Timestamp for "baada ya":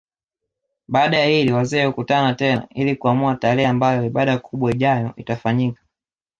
0.87-1.25